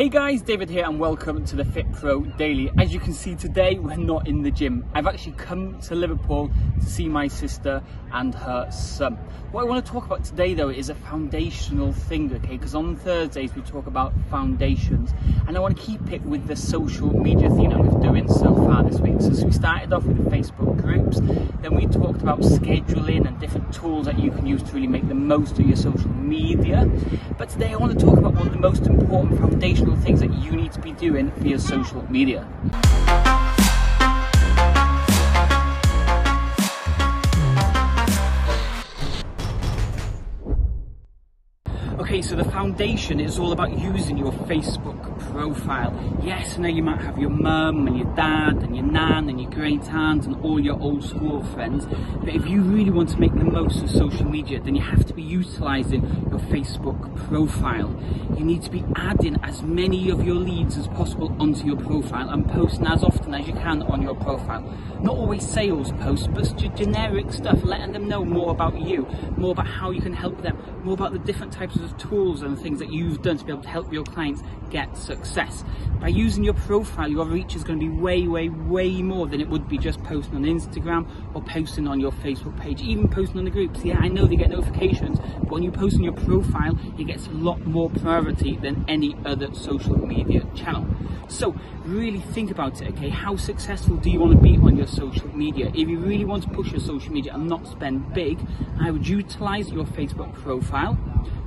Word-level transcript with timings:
Hey 0.00 0.08
guys, 0.08 0.40
David 0.40 0.70
here 0.70 0.86
and 0.86 0.98
welcome 0.98 1.44
to 1.44 1.56
the 1.56 1.64
Fit 1.66 1.92
Pro 1.92 2.22
Daily. 2.22 2.70
As 2.78 2.90
you 2.90 2.98
can 2.98 3.12
see 3.12 3.34
today, 3.34 3.78
we're 3.78 3.98
not 3.98 4.26
in 4.26 4.42
the 4.42 4.50
gym. 4.50 4.88
I've 4.94 5.06
actually 5.06 5.32
come 5.32 5.78
to 5.80 5.94
Liverpool 5.94 6.50
to 6.80 6.86
see 6.86 7.06
my 7.06 7.28
sister 7.28 7.82
and 8.10 8.34
her 8.34 8.70
son. 8.70 9.18
What 9.52 9.60
I 9.60 9.64
want 9.64 9.84
to 9.84 9.92
talk 9.92 10.06
about 10.06 10.24
today 10.24 10.54
though 10.54 10.70
is 10.70 10.88
a 10.88 10.94
foundational 10.94 11.92
thing, 11.92 12.32
okay? 12.32 12.56
Because 12.56 12.74
on 12.74 12.96
Thursdays 12.96 13.54
we 13.54 13.60
talk 13.60 13.86
about 13.86 14.14
foundations 14.30 15.12
and 15.46 15.54
I 15.54 15.60
want 15.60 15.76
to 15.76 15.82
keep 15.82 16.10
it 16.10 16.22
with 16.22 16.46
the 16.46 16.56
social 16.56 17.12
media 17.12 17.50
theme 17.50 17.68
that 17.68 17.80
we've 17.80 18.00
doing 18.00 18.26
so 18.26 18.54
far 18.54 18.82
this 18.82 19.00
week. 19.00 19.20
So 19.20 19.44
we 19.44 19.52
started 19.52 19.92
off 19.92 20.04
with 20.04 20.30
Facebook 20.30 20.80
groups, 20.80 21.20
then 21.60 21.74
we 21.74 21.86
talked 21.86 22.22
about 22.22 22.40
scheduling 22.40 23.26
and 23.26 23.38
different 23.38 23.70
tools 23.74 24.06
that 24.06 24.18
you 24.18 24.30
can 24.30 24.46
use 24.46 24.62
to 24.62 24.72
really 24.72 24.86
make 24.86 25.06
the 25.08 25.14
most 25.14 25.58
of 25.58 25.66
your 25.66 25.76
social 25.76 26.08
media. 26.08 26.90
But 27.36 27.50
today 27.50 27.74
I 27.74 27.76
want 27.76 27.98
to 27.98 28.02
talk 28.02 28.16
about 28.16 28.29
one 28.40 28.48
of 28.48 28.54
the 28.54 28.58
most 28.58 28.86
important 28.86 29.38
foundational 29.38 29.94
things 29.96 30.18
that 30.20 30.32
you 30.42 30.52
need 30.52 30.72
to 30.72 30.80
be 30.80 30.92
doing 30.92 31.30
via 31.32 31.58
social 31.58 32.10
media. 32.10 32.48
Okay, 42.00 42.22
so 42.22 42.34
the 42.34 42.44
foundation 42.44 43.20
is 43.20 43.38
all 43.38 43.52
about 43.52 43.78
using 43.78 44.16
your 44.16 44.32
Facebook 44.32 45.20
profile. 45.32 45.92
Yes, 46.22 46.56
now 46.56 46.68
you 46.68 46.82
might 46.82 46.98
have 47.02 47.18
your 47.18 47.28
mum 47.28 47.86
and 47.86 47.98
your 47.98 48.16
dad 48.16 48.56
and 48.62 48.74
your 48.74 48.86
nan 48.86 49.28
and 49.28 49.38
your 49.38 49.50
great 49.50 49.84
aunt 49.92 50.24
and 50.24 50.34
all 50.42 50.58
your 50.58 50.80
old 50.80 51.04
school 51.04 51.44
friends, 51.44 51.84
but 51.84 52.30
if 52.30 52.46
you 52.46 52.62
really 52.62 52.90
want 52.90 53.10
to 53.10 53.20
make 53.20 53.34
the 53.34 53.44
most 53.44 53.82
of 53.82 53.90
social 53.90 54.24
media, 54.24 54.58
then 54.60 54.74
you 54.74 54.80
have 54.80 55.06
to 55.08 55.12
be 55.12 55.22
utilizing 55.22 56.02
your 56.30 56.40
Facebook 56.40 57.14
profile. 57.28 57.94
You 58.34 58.46
need 58.46 58.62
to 58.62 58.70
be 58.70 58.82
adding 58.96 59.36
as 59.42 59.62
many 59.62 60.08
of 60.08 60.24
your 60.24 60.36
leads 60.36 60.78
as 60.78 60.88
possible 60.88 61.36
onto 61.38 61.66
your 61.66 61.76
profile 61.76 62.30
and 62.30 62.48
posting 62.48 62.86
as 62.86 63.04
often 63.04 63.34
as 63.34 63.46
you 63.46 63.52
can 63.52 63.82
on 63.82 64.00
your 64.00 64.14
profile. 64.14 64.62
Not 65.02 65.16
always 65.16 65.46
sales 65.46 65.92
posts, 65.92 66.28
but 66.28 66.56
generic 66.74 67.30
stuff, 67.30 67.62
letting 67.62 67.92
them 67.92 68.08
know 68.08 68.24
more 68.24 68.50
about 68.50 68.80
you, 68.80 69.06
more 69.36 69.52
about 69.52 69.66
how 69.66 69.90
you 69.90 70.00
can 70.00 70.14
help 70.14 70.40
them, 70.42 70.58
more 70.82 70.94
about 70.94 71.12
the 71.12 71.18
different 71.18 71.52
types 71.52 71.76
of 71.76 71.89
tools 71.98 72.42
and 72.42 72.58
things 72.58 72.78
that 72.78 72.92
you've 72.92 73.22
done 73.22 73.38
to 73.38 73.44
be 73.44 73.52
able 73.52 73.62
to 73.62 73.68
help 73.68 73.92
your 73.92 74.04
clients 74.04 74.42
get 74.70 74.96
success. 74.96 75.64
By 76.00 76.08
using 76.08 76.44
your 76.44 76.54
profile, 76.54 77.08
your 77.08 77.26
reach 77.26 77.54
is 77.56 77.64
going 77.64 77.80
to 77.80 77.86
be 77.86 77.92
way, 77.92 78.26
way, 78.26 78.48
way 78.48 79.02
more 79.02 79.26
than 79.26 79.40
it 79.40 79.48
would 79.48 79.68
be 79.68 79.76
just 79.76 80.02
posting 80.04 80.36
on 80.36 80.44
Instagram 80.44 81.06
or 81.34 81.42
posting 81.42 81.86
on 81.86 82.00
your 82.00 82.12
Facebook 82.12 82.58
page, 82.58 82.80
even 82.80 83.08
posting 83.08 83.38
on 83.38 83.44
the 83.44 83.50
groups. 83.50 83.84
Yeah, 83.84 83.98
I 83.98 84.08
know 84.08 84.26
they 84.26 84.36
get 84.36 84.50
notifications, 84.50 85.18
but 85.18 85.50
when 85.50 85.62
you 85.62 85.70
post 85.70 85.96
on 85.96 86.04
your 86.04 86.14
profile, 86.14 86.78
it 86.98 87.04
gets 87.04 87.26
a 87.26 87.32
lot 87.32 87.60
more 87.66 87.90
priority 87.90 88.56
than 88.56 88.84
any 88.88 89.16
other 89.24 89.52
social 89.54 89.96
media 89.96 90.46
channel. 90.54 90.86
So 91.28 91.54
really 91.84 92.20
think 92.20 92.50
about 92.50 92.80
it, 92.82 92.92
okay? 92.94 93.08
How 93.08 93.36
successful 93.36 93.96
do 93.96 94.10
you 94.10 94.18
want 94.18 94.32
to 94.32 94.38
be 94.38 94.56
on 94.56 94.76
your 94.76 94.86
social 94.86 95.28
media? 95.36 95.68
If 95.68 95.88
you 95.88 95.98
really 95.98 96.24
want 96.24 96.42
to 96.44 96.48
push 96.50 96.72
your 96.72 96.80
social 96.80 97.12
media 97.12 97.34
and 97.34 97.48
not 97.48 97.66
spend 97.66 98.12
big, 98.14 98.38
I 98.80 98.90
would 98.90 99.06
utilize 99.06 99.70
your 99.70 99.84
Facebook 99.84 100.32
profile 100.34 100.98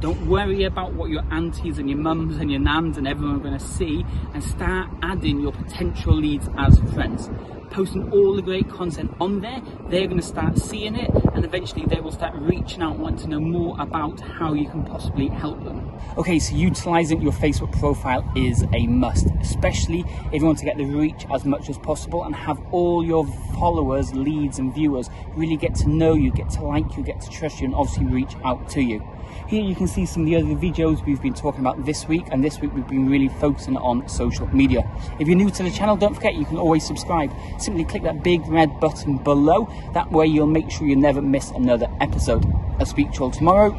don't 0.00 0.26
worry 0.26 0.64
about 0.64 0.92
what 0.92 1.10
your 1.10 1.22
aunties 1.30 1.78
and 1.78 1.88
your 1.88 1.98
mums 1.98 2.36
and 2.36 2.50
your 2.50 2.60
nans 2.60 2.98
and 2.98 3.08
everyone 3.08 3.36
are 3.36 3.40
going 3.40 3.58
to 3.58 3.64
see 3.64 4.04
and 4.34 4.42
start 4.42 4.90
adding 5.02 5.40
your 5.40 5.52
potential 5.52 6.14
leads 6.14 6.48
as 6.58 6.78
friends. 6.92 7.30
Posting 7.70 8.10
all 8.12 8.34
the 8.34 8.42
great 8.42 8.68
content 8.70 9.14
on 9.20 9.40
there, 9.40 9.60
they're 9.88 10.06
going 10.06 10.20
to 10.20 10.26
start 10.26 10.58
seeing 10.58 10.94
it 10.94 11.10
and 11.34 11.44
eventually 11.44 11.84
they 11.86 12.00
will 12.00 12.12
start 12.12 12.34
reaching 12.34 12.82
out 12.82 12.98
wanting 12.98 13.18
to 13.18 13.28
know 13.28 13.40
more 13.40 13.76
about 13.78 14.18
how 14.20 14.54
you 14.54 14.66
can 14.68 14.82
possibly 14.84 15.28
help 15.28 15.62
them. 15.64 15.92
Okay, 16.16 16.38
so 16.38 16.54
utilizing 16.54 17.20
your 17.20 17.32
Facebook 17.32 17.78
profile 17.78 18.24
is 18.34 18.64
a 18.72 18.86
must, 18.86 19.26
especially 19.40 20.04
if 20.32 20.40
you 20.40 20.46
want 20.46 20.58
to 20.58 20.64
get 20.64 20.78
the 20.78 20.84
reach 20.84 21.26
as 21.34 21.44
much 21.44 21.68
as 21.68 21.76
possible 21.78 22.24
and 22.24 22.34
have 22.34 22.58
all 22.72 23.04
your 23.04 23.26
followers, 23.58 24.14
leads, 24.14 24.58
and 24.58 24.74
viewers 24.74 25.10
really 25.34 25.56
get 25.56 25.74
to 25.74 25.88
know 25.88 26.14
you, 26.14 26.30
get 26.32 26.48
to 26.50 26.62
like 26.62 26.96
you, 26.96 27.02
get 27.02 27.20
to 27.20 27.30
trust 27.30 27.60
you, 27.60 27.66
and 27.66 27.74
obviously 27.74 28.06
reach 28.06 28.34
out 28.44 28.68
to 28.70 28.80
you. 28.80 29.06
Here 29.48 29.62
you 29.62 29.76
can 29.76 29.86
see 29.86 30.06
some 30.06 30.22
of 30.22 30.26
the 30.26 30.36
other 30.36 30.46
videos 30.46 31.04
we've 31.04 31.22
been 31.22 31.34
talking 31.34 31.60
about 31.60 31.84
this 31.84 32.08
week, 32.08 32.26
and 32.32 32.42
this 32.42 32.60
week 32.60 32.72
we've 32.74 32.88
been 32.88 33.08
really 33.08 33.28
focusing 33.28 33.76
on 33.76 34.08
social 34.08 34.46
media. 34.48 34.90
If 35.20 35.28
you're 35.28 35.36
new 35.36 35.50
to 35.50 35.62
the 35.62 35.70
channel, 35.70 35.96
don't 35.96 36.14
forget 36.14 36.34
you 36.34 36.44
can 36.44 36.58
always 36.58 36.84
subscribe. 36.84 37.32
Simply 37.58 37.84
click 37.84 38.02
that 38.02 38.22
big 38.22 38.46
red 38.48 38.80
button 38.80 39.18
below. 39.18 39.68
That 39.94 40.10
way 40.12 40.26
you'll 40.26 40.46
make 40.46 40.70
sure 40.70 40.86
you 40.86 40.96
never 40.96 41.22
miss 41.22 41.50
another 41.50 41.88
episode. 42.00 42.44
I'll 42.78 42.86
speak 42.86 43.12
to 43.12 43.18
you 43.18 43.24
all 43.24 43.30
tomorrow. 43.30 43.72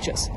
Cheers. 0.00 0.30